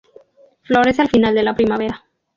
[0.63, 2.03] Florece al final de la primavera.